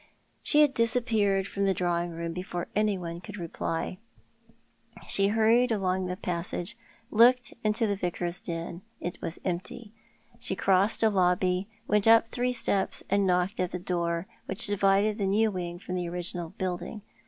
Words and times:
She 0.41 0.61
had 0.63 0.73
disappeared 0.73 1.45
from 1.47 1.65
the 1.65 1.75
drawing 1.75 2.09
room 2.09 2.33
before 2.33 2.69
anyone 2.75 3.21
could 3.21 3.37
reply. 3.37 3.99
She 5.07 5.27
hurried 5.27 5.71
along 5.71 6.09
a 6.09 6.15
passage— 6.15 6.75
looked 7.11 7.53
into 7.63 7.85
the 7.85 7.95
Vicar's 7.95 8.41
den. 8.41 8.81
It 8.99 9.21
was 9.21 9.37
empty. 9.45 9.93
She 10.39 10.55
crossed 10.55 11.03
a 11.03 11.09
lobby, 11.11 11.67
went 11.87 12.05
uj:* 12.05 12.25
three 12.25 12.51
steps, 12.51 13.03
and 13.11 13.27
knocked 13.27 13.59
at 13.59 13.69
the 13.69 13.77
door 13.77 14.25
which 14.47 14.65
divided 14.65 15.19
the 15.19 15.27
new 15.27 15.51
wing 15.51 15.77
from 15.77 15.93
the 15.93 16.09
original 16.09 16.49
building. 16.57 17.03